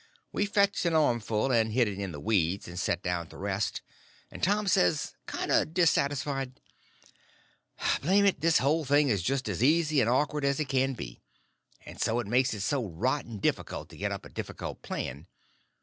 We 0.31 0.47
fetched 0.47 0.83
an 0.85 0.95
armful 0.95 1.51
and 1.51 1.73
hid 1.73 1.87
it 1.87 1.99
in 1.99 2.11
the 2.11 2.19
weeds, 2.19 2.67
and 2.67 2.79
set 2.79 3.03
down 3.03 3.27
to 3.27 3.37
rest, 3.37 3.83
and 4.31 4.41
Tom 4.41 4.65
says, 4.67 5.13
kind 5.27 5.51
of 5.51 5.75
dissatisfied: 5.75 6.59
"Blame 8.01 8.25
it, 8.25 8.41
this 8.41 8.57
whole 8.57 8.83
thing 8.83 9.09
is 9.09 9.21
just 9.21 9.47
as 9.47 9.61
easy 9.61 10.01
and 10.01 10.09
awkward 10.09 10.43
as 10.43 10.59
it 10.59 10.69
can 10.69 10.95
be. 10.95 11.21
And 11.85 12.01
so 12.01 12.19
it 12.19 12.25
makes 12.25 12.55
it 12.55 12.61
so 12.61 12.83
rotten 12.87 13.37
difficult 13.37 13.89
to 13.89 13.95
get 13.95 14.11
up 14.11 14.25
a 14.25 14.29
difficult 14.29 14.81
plan. 14.81 15.27